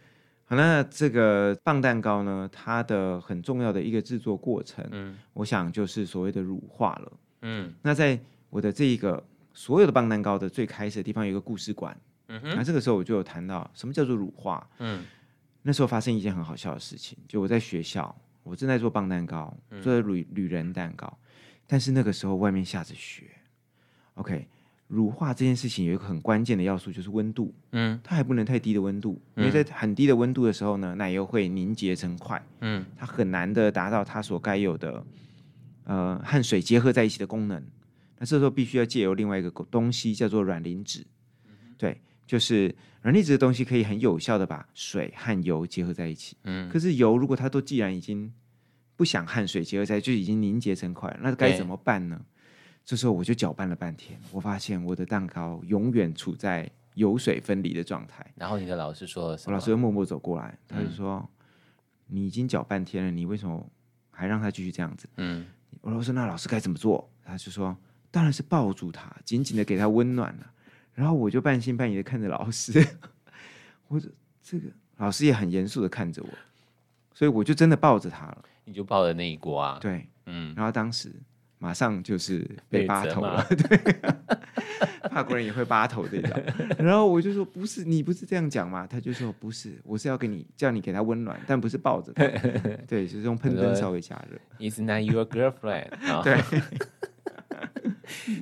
[0.49, 11.95] 好，那这个棒蛋糕呢，它的很重要的一个制作过程，嗯，我想就是所谓的乳化了，嗯，那在我的这一个所有的棒蛋糕的最开始的地方有一个故事馆，
[12.29, 15.05] 嗯哼，那这个时候我就有谈到什么叫做乳化，嗯，
[15.61, 21.19] 那时候发生一件很好笑的事情，就我在学校，我正在做棒蛋糕，做旅旅人蛋糕，
[21.67, 23.25] 但是那个时候外面下着雪
[24.15, 24.49] ，OK。
[24.89, 27.55] 乳化这件事情有一个很关键的要素，就是温度。
[27.73, 32.43] 嗯，它还不能太低的温度，因为在很低的温度的时候呢，奶油会凝结成块。
[32.63, 35.05] 嗯，它很难的达到它所该有的，
[35.85, 37.63] 呃，和水结合在一起的功能。
[38.19, 41.07] 那这时候必须要借由另外一个东西，叫做软磷脂。
[41.77, 46.37] 对，就是软磷脂的东西可以很有效的把水和油结合在一起。
[46.45, 48.33] 嗯，可是油如果它都既然已经
[48.97, 52.21] 不想和水结合在一起，就已经凝结成块，那该怎么办呢？
[52.89, 58.25] 这时候我就搅拌了半天，我发现我的蛋糕永远处在油水分离的状态。
[58.35, 59.53] 然后你的老师说了什么？
[59.53, 61.47] 我老师又默默走过来，他就说：“嗯、
[62.07, 63.71] 你已经搅半天了，你为什么
[64.11, 65.47] 还让他继续这样子？”嗯，
[65.83, 67.77] 我老师说：“那老师该怎么做？”他就说
[68.11, 70.51] ：“当然是抱住他，紧紧的给他温暖了。”
[70.97, 72.73] 然后我就半信半疑的看着老师，
[73.89, 74.01] 我
[74.43, 76.29] 这个老师也很严肃的看着我，
[77.13, 78.45] 所以我就真的抱着他了。
[78.65, 79.79] 你就抱着那一锅啊？
[79.79, 81.13] 对，嗯，然后当时
[81.59, 83.79] 马上就是被扒头了， 对，
[85.11, 86.31] 法国人也会扒头这种。
[86.79, 88.87] 然后我就说不是，你不是这样讲吗？
[88.87, 92.25] 他就说不是，我是要给你叫你给他温暖，但不是抱着他。
[92.87, 94.39] 对，就是用喷灯稍微加热。
[94.59, 95.89] It's not your girlfriend。
[96.23, 96.63] 对。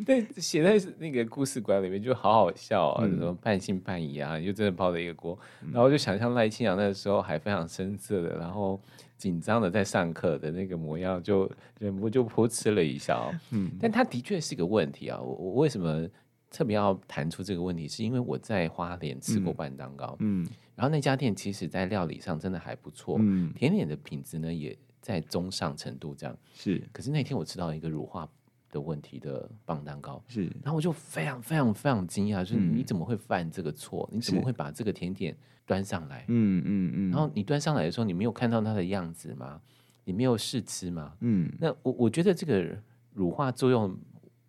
[0.06, 8.80] 但，写在那个故事馆里面就好好笑啊、哦，什么、嗯、半信半疑啊，就真的抱着一个锅，嗯、然后就想象赖清扬那个时候还非常深色的，然后
[9.16, 13.32] 紧张的在上课的那个模样，就忍不住噗嗤了一笑。
[13.50, 16.08] 嗯，但他的确是个问题啊，我我为什么
[16.50, 17.88] 特别要谈出这个问题？
[17.88, 26.82] 是因为我在花莲吃过半蛋糕，嗯，然后那家店其实在料理上真的还不错，嗯，甜点的品质呢也在中上程度这样，是。
[26.92, 28.28] 可是那天我吃到一个乳化。
[28.70, 34.08] 的问题的棒蛋糕是，然后我就非常非常非常惊讶，就是你怎么会犯这个错？
[34.12, 36.24] 你怎么会把这个甜点端上来？
[36.28, 37.10] 嗯嗯嗯。
[37.10, 39.60] 然后你端上来的时候，你没有看到它的样子吗？
[40.04, 41.14] 你没有试吃吗？
[41.20, 41.50] 嗯。
[41.60, 42.76] 那我我觉得这个
[43.14, 43.96] 乳化作用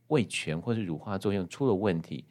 [0.07, 2.25] 味全或是乳化作用出了问题。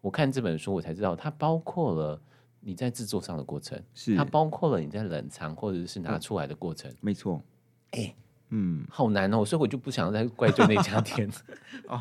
[0.00, 2.22] 我看这本书，我才知道它包括了
[2.60, 6.92] 你在制作上的过程，是它包括了你在冷藏或者是拿出来的过程。
[7.00, 7.42] 没错。
[7.90, 8.14] 哎。
[8.54, 11.26] 嗯，好难哦，所以我就不想要再怪罪那家店。
[11.88, 11.98] 哦，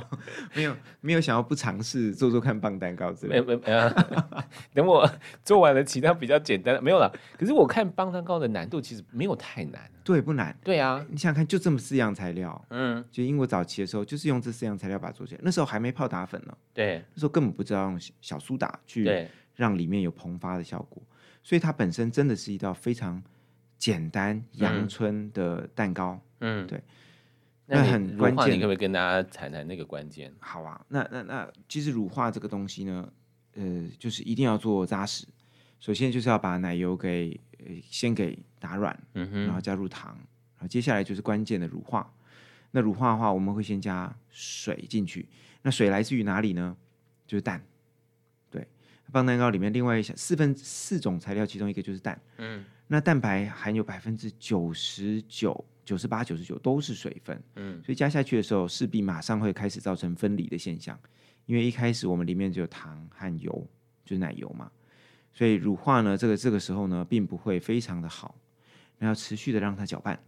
[0.53, 3.89] 没有没有想要不尝试做做看棒蛋糕之类的，没没没有，
[4.75, 5.09] 等我
[5.45, 7.09] 做完了其他比较简单的没有了。
[7.37, 19.09] 可是我看棒蛋糕的难度其实没有太难，对，不难，对啊，你想想看，就这么四样材料，嗯，就英国早期的时候就是用这四样材料把它做起来，那时候还没泡打粉呢，对，那时候根本不知道用小苏打去
[19.55, 21.01] 让里面有膨发的效果，
[21.41, 23.23] 所以它本身真的是一道非常
[23.77, 26.13] 简单阳春的蛋糕。
[26.13, 26.83] 嗯嗯，对，
[27.67, 30.33] 那很关键，你可不可以跟大家谈谈那个关键？
[30.39, 33.11] 好啊，那那那其实乳化这个东西呢，
[33.53, 35.25] 呃，就是一定要做扎实。
[35.79, 40.13] 首先就是要把奶油给呃先给打软，嗯哼，然后加入糖，
[40.55, 42.13] 然后接下来就是关键的乳化。
[42.71, 45.27] 那乳化的话，我们会先加水进去。
[45.61, 46.75] 那水来自于哪里呢？
[47.27, 47.63] 就是蛋。
[48.49, 48.67] 对，
[49.11, 52.21] 棒蛋糕里面另外四分四种材料，其中一个就是蛋。
[52.37, 55.65] 嗯，那蛋白含有百分之九十九。
[55.83, 60.97] 九十八、九十九都是水分，嗯，所以加下去的时候，势必马上会开始造成分离的现象，
[61.45, 63.67] 因为一开始我们里面只有糖和油，
[64.05, 64.71] 就是奶油嘛，
[65.33, 68.35] 所以乳化呢，这个这个时候呢，并不会非常的好，
[68.97, 70.19] 然后持续的让它搅拌，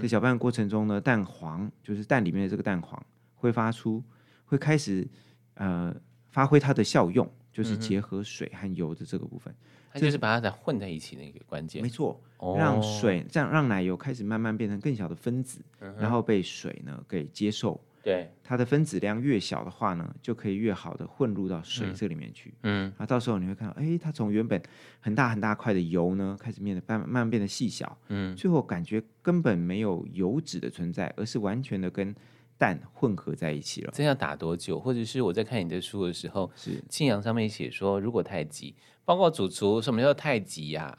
[0.00, 4.02] 在搅拌的过程中呢，蛋黄就是蛋里面的这个蛋黄会发出，
[4.44, 5.06] 会开始
[5.54, 5.94] 呃
[6.28, 9.54] 发挥它的效用，就是结合水和油的这个部分。
[9.92, 12.20] 它就是把它再混在一起的一个关键，没错，
[12.56, 17.80] 让水这样让奶油开始慢慢变成更小的分子，嗯、然后被水呢给接受。
[18.02, 22.54] 对，它的分子量越小的话呢，就可以越好的混入到水这里面去。
[22.62, 24.62] 嗯，啊，到时候你会看到，哎，它从原本
[25.00, 27.98] 很大很大块的油呢，开始变得慢慢慢变得细小。
[28.08, 32.14] 嗯，最后感觉根本没有油脂的存在，而是完全的跟
[32.60, 33.92] 蛋混合在一起了。
[33.96, 34.78] 这要打多久？
[34.78, 38.74] 或者是我在看你的书的时候，是庆阳上面写说，如果太急。
[39.06, 40.96] 包括主厨，什么叫太急呀？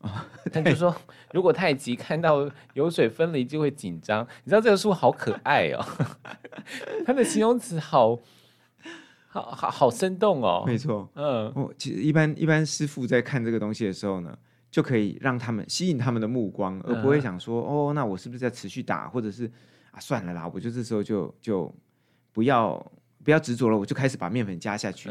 [0.00, 0.26] 啊？
[0.52, 0.94] 他就说，
[1.32, 4.26] 如果太急，看到油水分离就会紧张。
[4.42, 5.82] 你知道这个书好可爱哦，
[7.06, 8.18] 它的形容词好
[9.28, 10.64] 好好好生动哦。
[10.66, 14.36] 没错，嗯，哦，其实一般一般师傅在看这个东西的时候呢，
[14.70, 19.50] 就可以让他们吸引他们的目光，而不会想说，嗯、哦，那我是不是在持续打，或者是
[19.94, 21.74] 啊，算了啦，我就这时候就就
[22.32, 25.10] 不要不要执着了，我就开始把面粉加下去。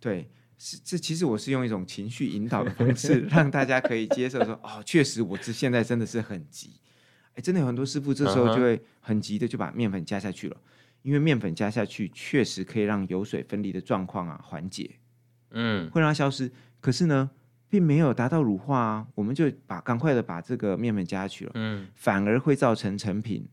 [0.00, 0.28] 对。
[0.56, 6.70] 是，这其实我是用一种情绪引导的方式，让大家可以接受说， 哦，确实我这现在真的是很急，
[7.34, 10.56] 哎，真的有很多师傅这时候就会很急的就把面粉加下去了，
[11.02, 14.88] 因为面粉加下去确实可以让油水分离的状况啊缓解，
[15.50, 16.48] 嗯，会让它消失，
[16.80, 17.28] 可是呢，
[17.68, 23.44] 并没有达到乳化啊，我们就把赶快的把这个面粉加下去了，嗯，反而会造成成品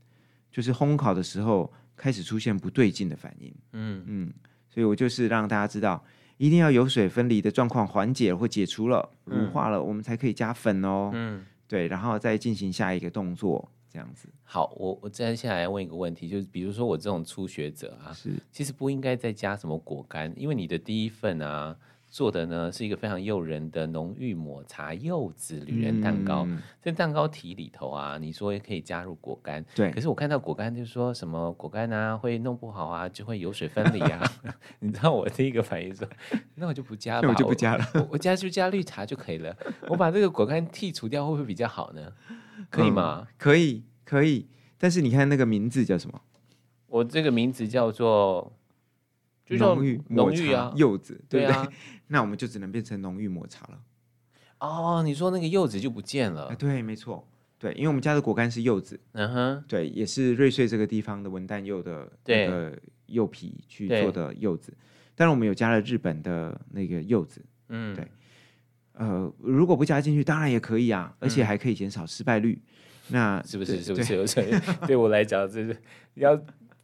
[0.51, 4.33] 就是烘烤的时候开始出现不对劲的反应，嗯嗯，
[4.69, 6.03] 所以我就是让大家知道。
[6.37, 11.11] 一定要油水分离的状况缓解或解除了，乳化了，嗯、我们才可以加粉哦。
[11.13, 14.27] 嗯，对，然后再进行下一个动作，这样子。
[14.43, 21.77] 好，我我接下来问一个问题，就是比如说我这种初学者啊，是其实不应该再加什么果干，因为你的第一份啊。
[22.11, 26.45] 做的呢是一个非常诱人的浓郁抹茶柚子女人蛋糕，
[26.81, 29.89] 在、嗯、蛋糕体里头啊，你说也可以加入果干，对。
[29.91, 34.21] 可是我看到果干就说什么果干啊会弄不好啊，就会油水分离啊。
[34.79, 36.05] 你知道我第一个反应说，
[36.55, 39.55] 那我就不加吧，我就不加了，我，我加就加绿茶就可以了。
[39.87, 42.11] 我把这个果干剔除掉会不会比较好呢？
[42.69, 43.25] 可以吗？
[43.25, 44.49] 嗯、可以，可以。
[44.77, 46.19] 但是你看那个名字叫什么？
[46.87, 48.51] 我这个名字叫做。
[49.49, 51.55] 浓郁抹茶柚子，对不对？
[51.55, 51.67] 啊、
[52.07, 53.79] 那我们就只能变成浓郁抹茶了。
[54.59, 56.45] 哦，你说那个柚子就不见了？
[56.47, 57.27] 哎，对，没错。
[57.57, 62.75] 对，因为我们家的果干是柚子，嗯哼，对，也是瑞穗这个地方的文旦柚的那个
[63.05, 64.73] 柚皮去做的柚子。
[65.13, 68.07] 但是，我们有加了日本的那个柚子，嗯，对。
[68.93, 72.59] 呃，如果不加进去，当然也可以啊，而且还可以减少失败率。
[73.09, 73.81] 嗯、那是不是？
[73.81, 74.25] 是不是？
[74.27, 75.77] 对， 对我来讲，这是
[76.15, 76.35] 要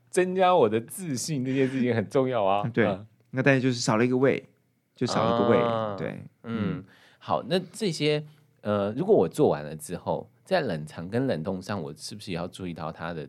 [0.10, 2.70] 增加我的自信，这件事情很重要啊。
[2.74, 4.48] 对，啊、那但是就是少了一个味，
[4.96, 5.58] 就少了一个味。
[5.58, 6.84] 啊、对，嗯，
[7.20, 8.24] 好，那这些
[8.62, 13.28] 呃，如果我做完了之后，在冷藏跟冷冻上，我是不是也要注意到它的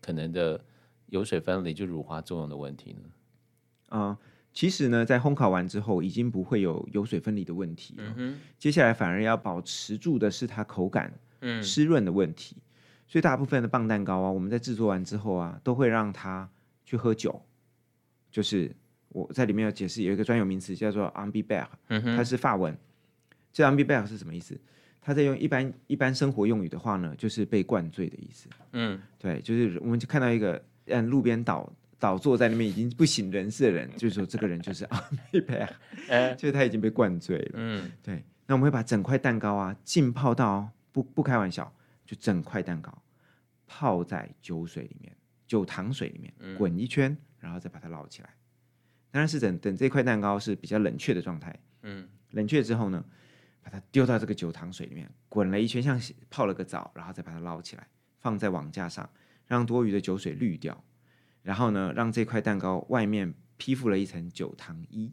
[0.00, 0.60] 可能的
[1.06, 3.08] 油水分离就乳化作用的问题呢？
[3.88, 4.18] 啊、呃。
[4.50, 8.14] 其实呢，在烘烤完之后，已经不会有油水分离的问题了。
[8.16, 11.12] 嗯，接下来反而要保持住的是它口感
[11.42, 12.56] 嗯湿润的问题。
[13.08, 16.48] 所以大部分的棒蛋糕啊，我们在制作完之后啊，都会让他
[16.84, 17.42] 去喝酒。
[18.30, 18.70] 就是
[19.08, 22.76] 我在里面有解释，有一个专有名词叫做 imbiber，嗯哼，它是法文。
[23.52, 24.56] 这 imbiber 是什么意思？
[25.00, 28.48] 它在用一般一般生活用语的话呢，就是被灌醉的意思。
[28.72, 31.68] 嗯，对，就是我们就看到一个嗯路边倒。
[32.00, 35.68] 倒坐在那边已经不省人事的人，就是说这个人就是啊，没白，
[36.36, 37.50] 就是他已经被灌醉了。
[37.54, 38.22] 嗯，对。
[38.46, 41.72] 那我们会把整块蛋糕啊浸泡到不不开玩笑，
[42.08, 43.02] 就整块蛋糕
[43.66, 45.14] 泡在酒水里面，
[45.46, 48.34] 酒糖水里面滚一圈，然后再把它捞起来。
[49.10, 51.54] 当然是等等这块蛋糕是比较冷却的状态。
[51.82, 53.04] 嗯，冷却之后呢，
[53.62, 57.86] 把它丢到这个酒糖水里面滚了一圈，像泡了个澡，然后再把它捞起来，
[58.20, 59.08] 放在网架上，
[59.46, 60.82] 让多余的酒水滤掉。
[61.42, 65.12] 然后呢，让这块蛋糕外面披覆了一层酒糖衣，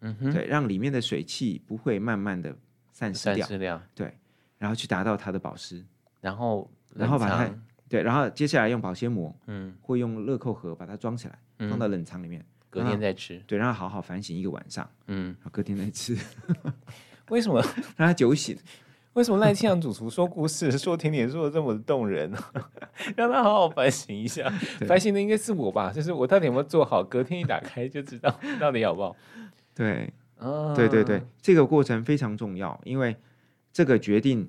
[0.00, 2.58] 嗯哼，对，让里面的水汽不会慢慢的
[2.90, 4.18] 散失掉，散失掉，对，
[4.58, 5.84] 然后去达到它的保湿，
[6.22, 7.50] 然后然后把它，
[7.90, 16.16] 对，然后接下来用保鲜膜，嗯，会用乐扣盒把它装起来，嗯、放到冷藏里面，隔天再吃，对，让它好好反省一个晚上，嗯，然后隔天再吃，
[17.28, 17.60] 为什么
[17.98, 18.56] 让它酒醒？
[19.12, 22.38] 为什么赖清阳主厨说故事说甜点说的这么动人呢？
[23.14, 24.48] 让他好好反省一下，
[24.88, 25.92] 反省的应该是我吧？
[25.92, 27.04] 就是我到底有没有做好？
[27.04, 29.14] 隔天一打开就知道到底好不好？
[29.74, 33.14] 对，啊、对对对，这个过程非常重要，因为
[33.70, 34.48] 这个决定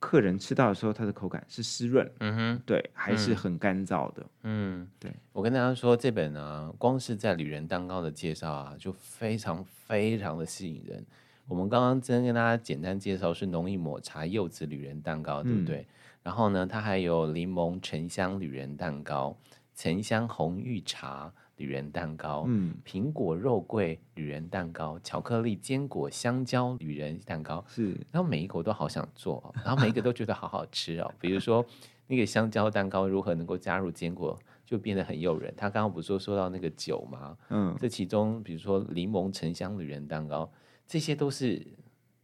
[0.00, 5.12] 客人吃到的时候，它的口感是湿润，嗯哼，对，还是很干燥的，嗯，对。
[5.32, 11.04] 我跟大家说，这本呢，光是在旅人蛋糕的介绍啊，就非常非常的吸引人。
[11.46, 15.80] 我们刚刚真跟大家简单介绍是浓郁抹茶柚子旅人蛋糕，对不对？
[15.80, 15.86] 嗯、
[16.22, 19.36] 然后呢，它还有柠檬沉香旅人蛋糕、
[19.74, 27.62] 沉香红玉茶旅人蛋糕、嗯、苹果肉桂女人蛋糕、巧克力坚果香蕉女人蛋糕。
[27.68, 31.12] 是，然后每一个我都好想做，然后每一个都觉得好好吃哦。
[31.20, 31.64] 比如说
[32.06, 35.52] 那个香蕉蛋糕如何能够加入坚果，就变得很诱人。
[35.54, 37.36] 他刚刚不是说说到那个酒吗？
[37.50, 40.50] 嗯，这其中比如说柠檬沉香女人蛋糕。
[40.86, 41.64] 这些都是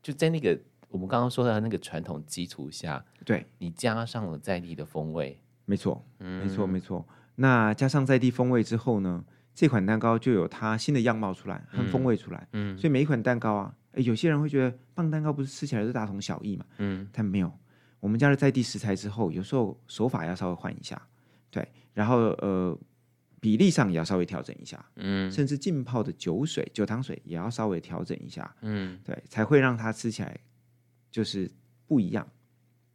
[0.02, 7.06] 就在那个我们刚刚说的那个传统基础下，对你加上了在地的风味，没错，嗯没错，没错。
[7.36, 12.48] 那加上在地风味之后呢，这款蛋糕就有它新的样貌出来和风味出来。
[12.52, 16.66] 嗯，所以每一款蛋糕啊，有些人会觉得磅蛋糕不是吃起来是大同小异嘛？
[16.78, 17.52] 嗯，但没有，
[18.00, 21.00] 我们加了在地食材之后，有时候手法要稍微换一下，
[21.50, 22.78] 对，然后呃。
[23.38, 30.36] 比例上也要稍微调整一下，嗯，甚至浸泡的酒水、酒糖水也要稍微调整一下，嗯，对，才会让它吃起来
[31.12, 31.48] 就是
[31.86, 32.26] 不一样，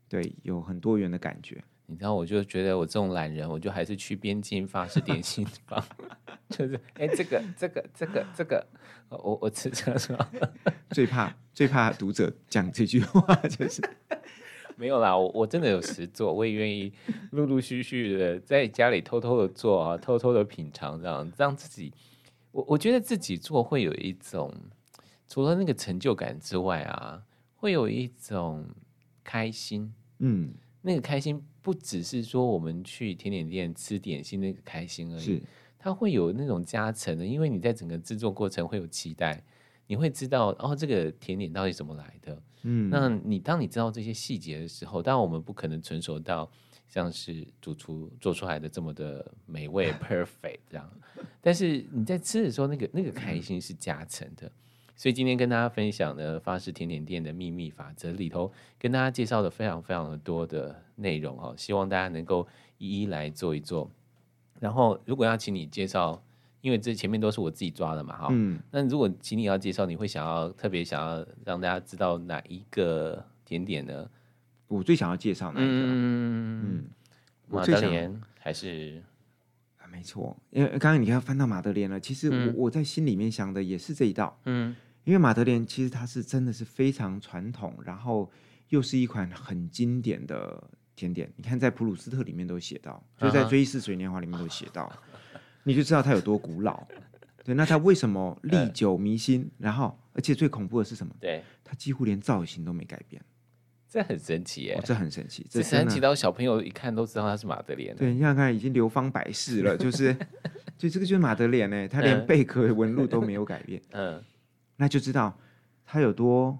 [0.09, 1.63] 对，有很多元的感觉。
[1.91, 5.85] 你知道，我就觉得我这种懒人，我就还是去边境发式点心吧，
[6.49, 8.65] 就是哎、欸，这个、这个、这个、这个，
[9.09, 10.29] 我我吃这个，
[10.91, 13.81] 最怕最怕读者讲这句话，就是。
[14.77, 16.91] 没有啦，我我真的有实做，我也愿意
[17.31, 21.93] 陆陆续续的在家里偷偷的做啊，偷偷的品尝，这样让自己，
[22.51, 24.51] 我我觉得自己做会有一种，
[25.27, 27.21] 除了那个成就感之外啊，
[27.57, 28.65] 会有一种
[29.23, 30.51] 开心，嗯，
[30.81, 35.41] 那个开心不只是说我们去甜点店吃点心那个开心而已，是
[35.77, 39.43] 它会有那种加成的，因为你在整个制作过程会有期待。
[39.87, 42.41] 你会知道哦，这个甜点到底怎么来的？
[42.61, 46.49] 嗯，那你当你知道这些细节的时候，当然我们不可能纯熟到
[46.87, 50.89] 像是主厨做出来的这么的美味 perfect 这样，
[51.41, 54.49] 但是你在吃的时候，那个那个开心是加成的。
[54.95, 63.89] 所以今天跟大家分享的法式甜点店的秘密法则里头，跟大家介绍的非常非常的多的内容哦，希望大家能够一一来做一做。
[64.59, 66.21] 然后如果要请你介绍。
[66.61, 68.27] 因为这前面都是我自己抓的嘛，哈。
[68.29, 68.61] 嗯。
[68.69, 74.07] 那如果请你要介绍，你会想要特别想要让大家知道哪一个甜点呢？
[74.67, 75.71] 我最想要介绍哪一个？
[75.71, 76.85] 嗯嗯。
[77.47, 79.01] 马德莲还是？
[79.91, 80.37] 啊，没错。
[80.51, 84.39] 因为刚刚你看翻到马德莲了，其实我、嗯、我在心里面想的也是这一道。
[84.45, 84.75] 嗯。
[85.03, 88.31] 因为马德莲其实它是真的是非常传统，然后
[88.69, 90.63] 又是一款很经典的
[90.95, 95.01] 甜点，你看在普鲁斯特里面都写到，就在《追忆似水年华》里面都写到，啊、
[95.63, 96.85] 你就知道它有多古老。
[97.43, 99.41] 对，那它为什么历久弥新？
[99.41, 101.11] 嗯、然后，而且最恐怖的是什么？
[101.19, 103.19] 对，它几乎连造型都没改变。
[103.91, 104.75] 这很神奇耶！
[104.75, 107.93] 哦、这很神奇，这神奇到小朋友一看都知道他是马德莲。
[107.93, 110.15] 对，你想想看，已经流芳百世了，就是，
[110.79, 113.81] 就这个就是马德莲呢，它连贝壳纹路都没有改变。
[113.91, 114.23] 嗯，
[114.77, 115.37] 那就知道
[115.83, 116.57] 它有多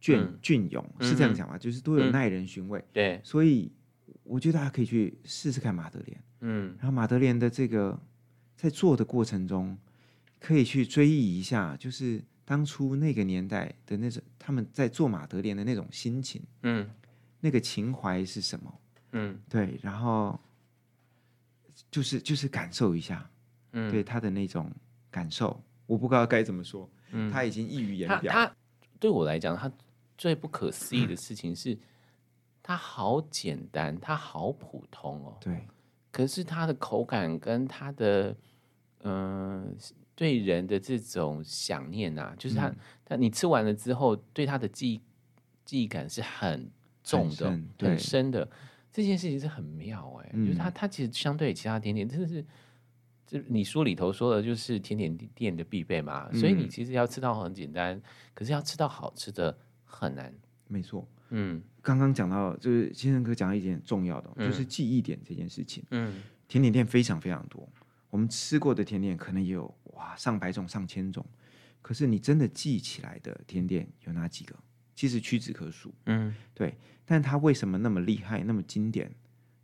[0.00, 1.56] 隽、嗯、隽永，是这样讲吗？
[1.56, 2.84] 嗯、就是多有耐人寻味。
[2.92, 3.70] 对、嗯，所以
[4.24, 6.20] 我觉得大家可以去试试看马德莲。
[6.40, 7.96] 嗯，然后马德莲的这个
[8.56, 9.78] 在做的过程中，
[10.40, 12.20] 可以去追忆一下，就是。
[12.50, 16.90] 当初那个年代的那种，他们在做马德莲的那种心情，嗯，
[17.38, 18.80] 那个情怀是什么？
[19.12, 20.36] 嗯，对，然后
[21.92, 23.30] 就是就是感受一下，
[23.70, 24.68] 嗯，对他的那种
[25.12, 28.32] 感受，我不知道该怎么说，嗯，他已经溢于言表。
[28.32, 28.56] 他，他
[28.98, 29.70] 对我来讲，他
[30.18, 31.78] 最不可思议的事情是，
[32.64, 35.68] 他好简单，他好普通哦，对，
[36.10, 38.36] 可是他的口感跟他的，
[39.04, 39.74] 嗯、呃。
[40.20, 42.70] 对人的这种想念啊，就是他，
[43.06, 45.00] 他、嗯、你吃完了之后，对他的记忆
[45.64, 46.70] 记忆感是很
[47.02, 48.46] 重的、很深，很深的。
[48.92, 52.44] 这件事情是很妙哎、欸，嗯、就是他他其实相对于其他甜点，真的是，
[53.26, 56.28] 这你书里头说的，就是甜点店的必备嘛。
[56.30, 57.98] 嗯、所以你其实要吃到很简单，
[58.34, 60.30] 可是要吃到好吃的很难。
[60.68, 65.82] 没错，嗯，刚刚讲到就是先生哥讲了一点很重要的，嗯、就是记忆点这件事情。
[65.92, 67.66] 嗯，甜点店非常非常多。
[68.10, 71.24] 我们吃过的甜点可能也有哇上百种上千种，
[71.82, 74.56] 可是你真的记起来的甜点有哪几个？
[74.96, 75.94] 其实屈指可数。
[76.06, 76.74] 嗯，对。
[77.04, 79.14] 但它为什么那么厉害，那么经典？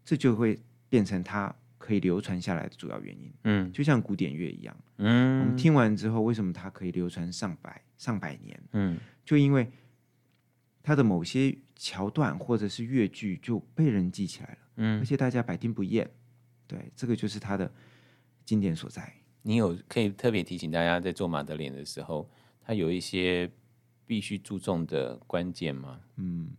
[0.05, 0.61] 这就会
[0.91, 3.33] 变成它可以流传下来的主要原因。
[3.45, 4.77] 嗯，就像古典乐一样。
[4.99, 8.61] 嗯，我们听完之后，为什么它可以流传上百上百年？
[8.73, 9.71] 嗯，就因为
[10.83, 14.59] 它的某些桥段或者是乐句就被人记起来了。
[14.77, 16.11] 嗯，而且大家百听不厌。
[16.67, 17.73] 对，这个就是它的。
[18.47, 19.13] 经典所在，
[19.47, 22.29] 你有可以特别提醒大家，在做马德莲的时候，
[22.61, 23.49] 它有一些
[24.05, 26.01] 必须注重的关键吗？
[26.17, 26.51] 嗯，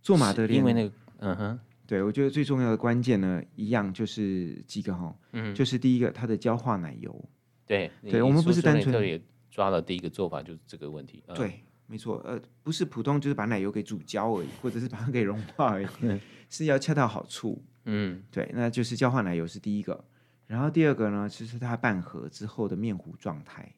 [0.00, 7.28] 做马德莲，因为那个，嗯哼，对，我觉得最重要的关键呢，一样就是几个哈，嗯，就是第一个，它的焦化奶油，
[7.66, 15.88] 对，对，我们不是单纯也抓了第一个做法，就是这个问题，嗯、对，没错，呃，不是普通就是把奶油给煮焦而已，或者是把它给融化而已，
[16.48, 20.04] 是要恰到好处，嗯，对，那就是焦化奶油是第一个。
[20.48, 23.70] 然后第二个呢，其实它拌合之后的面糊状态，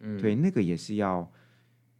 [0.00, 1.20] 嗯，对，那个也是要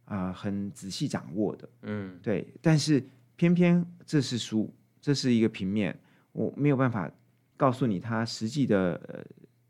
[0.05, 2.47] 啊、呃、很仔细掌握的，嗯，对。
[2.61, 3.03] 但是
[3.35, 5.99] 偏偏这是书，这是一个平面，
[6.33, 7.11] 我没有办法
[7.57, 9.25] 告诉你它实际的呃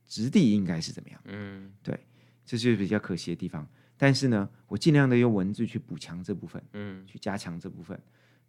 [0.06, 1.97] 质地应该是怎么样，嗯，对，
[2.45, 3.66] 这就是比较可惜的地方。
[3.97, 7.97] 但是呢，我尽量的用文字去补强这部分，嗯，去加强这部分，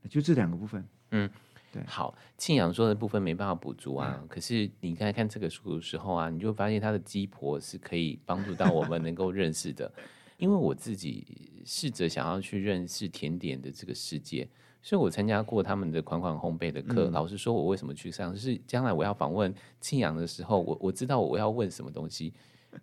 [0.08, 1.30] 就这两个部分，嗯。
[1.72, 4.18] 对好，庆阳说的部分没办法补足啊。
[4.20, 9.90] 嗯、可是你刚才看这个书的时候啊，你就发现他的鸡婆是可以帮助到我们能够认识的。
[10.36, 14.48] 因为我自己试着想要去认识甜点的这个世界，
[14.82, 17.08] 所以我参加过他们的款款烘焙的课。
[17.08, 18.32] 嗯、老师说，我为什么去上？
[18.34, 22.34] 就是将来我要访问庆阳的时候，我我知道我要问什么东西。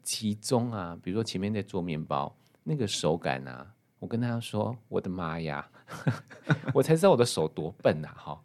[0.04, 2.34] 其中啊，比如说前面在做面包，
[2.64, 3.68] 那个手感啊，
[4.00, 5.70] 我跟他说：“我的妈呀，
[6.74, 8.42] 我才知道我的手多笨啊！”哈。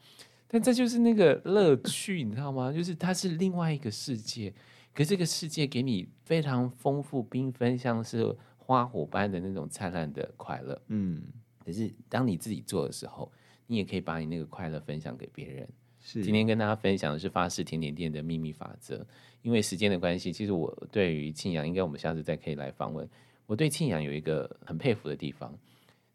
[0.54, 2.72] 但这就是那个乐趣，你知道吗？
[2.72, 4.54] 就是它是另外一个世界，
[4.94, 10.80] 可是这个世界给你非常丰富、缤纷，像是花火般的那种灿烂的快乐。
[10.86, 11.24] 嗯，
[11.64, 13.32] 可是当你自己做的时候，
[13.66, 15.68] 你也可以把你那个快乐分享给别人。
[15.98, 19.04] 是，今天跟大家分享的是发式甜点店的秘密法则。
[19.42, 23.10] 因为时间的关系，其实我对于庆阳，应该我们下次再可以来访问。
[23.46, 25.52] 我对庆阳有一个很佩服的地方，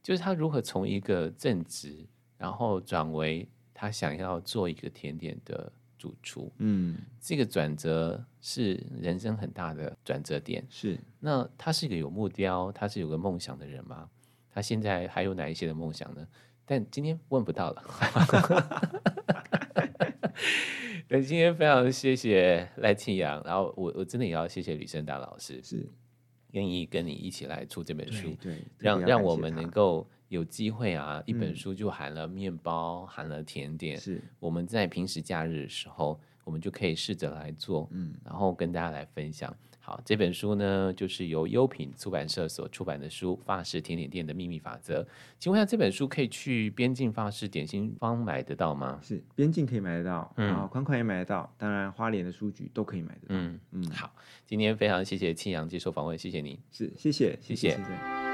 [0.01, 3.45] 就是他如何从一个正直，然后转为。
[3.79, 10.61] 他想要做一个甜点的主厨，嗯，这个转折是人生很大的转折点。
[10.69, 14.09] 是，那他是一个有目标，他是有个梦想的人吗？
[14.51, 16.27] 他现在还有哪一些的梦想呢？
[16.65, 17.81] 但今天问不到了。
[21.07, 25.89] 那今天非常谢谢赖庆阳，然后我我真的也要谢谢吕胜达老师，是
[26.51, 30.07] 愿意跟你一起来出这本书，对，对让让我们能够。
[30.29, 33.97] 有机会啊，一本书就含了面包，嗯、含了甜点。
[33.97, 39.51] 是我们在平时假日的时候，我们就可以试着来做，嗯，然后跟大家来分享。
[39.89, 45.01] 好，这本书呢，就是由优品出版社所出版的书《法式甜点店的秘密法则》。
[45.39, 48.99] 请问一下，这本书可以去边境法式点心坊买得到吗？
[49.01, 53.25] 是边境可以买得到，嗯，然后款款也买得到，当然花莲的书局都可以买得到。
[53.29, 54.13] 嗯嗯，好，
[54.45, 56.55] 今天非常谢谢庆阳接受访问，谢谢您。
[56.71, 56.93] 是。
[56.95, 58.28] 谢谢谢谢。